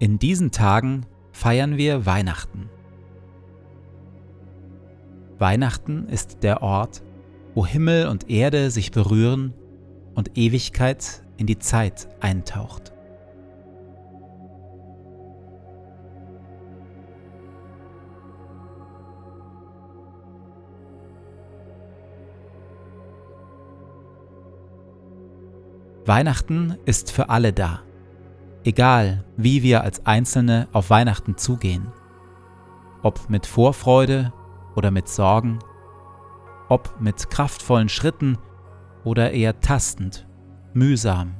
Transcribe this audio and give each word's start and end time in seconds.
In 0.00 0.18
diesen 0.18 0.50
Tagen 0.50 1.06
feiern 1.32 1.76
wir 1.76 2.04
Weihnachten. 2.04 2.68
Weihnachten 5.38 6.08
ist 6.08 6.42
der 6.42 6.62
Ort, 6.62 7.02
wo 7.54 7.64
Himmel 7.64 8.08
und 8.08 8.28
Erde 8.28 8.70
sich 8.70 8.90
berühren 8.90 9.54
und 10.14 10.36
Ewigkeit 10.36 11.22
in 11.36 11.46
die 11.46 11.58
Zeit 11.58 12.08
eintaucht. 12.20 12.92
Weihnachten 26.06 26.76
ist 26.84 27.12
für 27.12 27.30
alle 27.30 27.52
da, 27.52 27.80
egal 28.64 29.24
wie 29.36 29.62
wir 29.62 29.82
als 29.82 30.04
Einzelne 30.06 30.68
auf 30.72 30.90
Weihnachten 30.90 31.36
zugehen, 31.36 31.92
ob 33.02 33.28
mit 33.28 33.46
Vorfreude 33.46 34.32
oder 34.74 34.90
mit 34.90 35.08
Sorgen, 35.08 35.58
ob 36.68 37.00
mit 37.00 37.30
kraftvollen 37.30 37.90
Schritten 37.90 38.38
oder 39.04 39.32
eher 39.32 39.60
tastend, 39.60 40.26
mühsam 40.72 41.34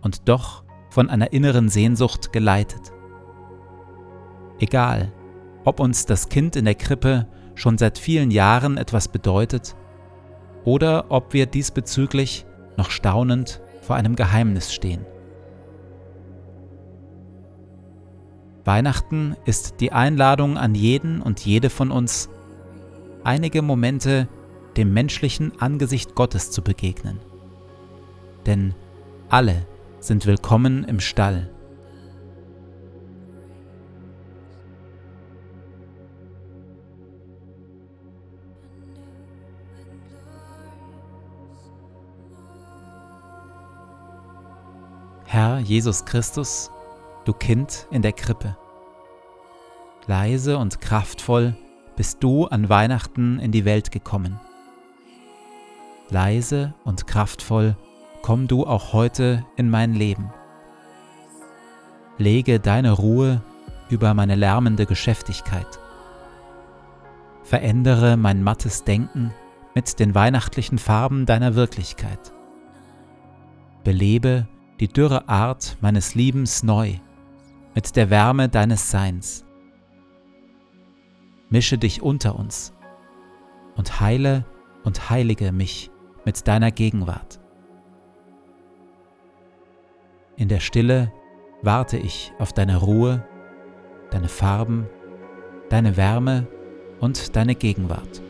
und 0.00 0.28
doch 0.28 0.64
von 0.88 1.10
einer 1.10 1.32
inneren 1.32 1.68
Sehnsucht 1.68 2.32
geleitet. 2.32 2.92
Egal, 4.58 5.12
ob 5.64 5.80
uns 5.80 6.06
das 6.06 6.30
Kind 6.30 6.56
in 6.56 6.64
der 6.64 6.74
Krippe 6.74 7.26
schon 7.54 7.76
seit 7.76 7.98
vielen 7.98 8.30
Jahren 8.30 8.78
etwas 8.78 9.08
bedeutet 9.08 9.76
oder 10.64 11.10
ob 11.10 11.34
wir 11.34 11.44
diesbezüglich 11.44 12.46
noch 12.78 12.90
staunend 12.90 13.60
vor 13.82 13.96
einem 13.96 14.16
Geheimnis 14.16 14.72
stehen. 14.72 15.04
Weihnachten 18.66 19.36
ist 19.44 19.76
die 19.78 19.92
Einladung 19.92 20.58
an 20.58 20.74
jeden 20.74 21.22
und 21.22 21.38
jede 21.46 21.70
von 21.70 21.92
uns, 21.92 22.28
einige 23.22 23.62
Momente 23.62 24.28
dem 24.76 24.92
menschlichen 24.92 25.52
Angesicht 25.60 26.16
Gottes 26.16 26.50
zu 26.50 26.62
begegnen. 26.62 27.20
Denn 28.44 28.74
alle 29.28 29.64
sind 30.00 30.26
willkommen 30.26 30.82
im 30.82 30.98
Stall 30.98 31.48
Herr 45.24 45.58
Jesus 45.60 46.04
Christus, 46.04 46.70
du 47.26 47.32
Kind 47.32 47.88
in 47.90 48.02
der 48.02 48.12
Krippe. 48.12 48.56
Leise 50.06 50.58
und 50.58 50.80
kraftvoll 50.80 51.56
bist 51.96 52.22
du 52.22 52.46
an 52.46 52.68
Weihnachten 52.68 53.40
in 53.40 53.50
die 53.50 53.64
Welt 53.64 53.90
gekommen. 53.90 54.38
Leise 56.08 56.74
und 56.84 57.08
kraftvoll 57.08 57.76
komm 58.22 58.46
du 58.46 58.64
auch 58.64 58.92
heute 58.92 59.44
in 59.56 59.70
mein 59.70 59.94
Leben. 59.94 60.32
Lege 62.16 62.60
deine 62.60 62.92
Ruhe 62.92 63.42
über 63.90 64.14
meine 64.14 64.36
lärmende 64.36 64.86
Geschäftigkeit. 64.86 65.80
Verändere 67.42 68.16
mein 68.16 68.42
mattes 68.42 68.84
Denken 68.84 69.32
mit 69.74 69.98
den 69.98 70.14
weihnachtlichen 70.14 70.78
Farben 70.78 71.26
deiner 71.26 71.56
Wirklichkeit. 71.56 72.32
Belebe 73.82 74.46
die 74.78 74.88
dürre 74.88 75.28
Art 75.28 75.76
meines 75.80 76.14
Liebens 76.14 76.62
neu 76.62 76.98
mit 77.76 77.94
der 77.94 78.08
Wärme 78.08 78.48
deines 78.48 78.90
Seins. 78.90 79.44
Mische 81.50 81.76
dich 81.76 82.00
unter 82.00 82.36
uns 82.36 82.72
und 83.76 84.00
heile 84.00 84.46
und 84.82 85.10
heilige 85.10 85.52
mich 85.52 85.90
mit 86.24 86.48
deiner 86.48 86.70
Gegenwart. 86.70 87.38
In 90.36 90.48
der 90.48 90.60
Stille 90.60 91.12
warte 91.60 91.98
ich 91.98 92.32
auf 92.38 92.54
deine 92.54 92.78
Ruhe, 92.78 93.22
deine 94.10 94.28
Farben, 94.28 94.88
deine 95.68 95.98
Wärme 95.98 96.46
und 97.00 97.36
deine 97.36 97.54
Gegenwart. 97.54 98.22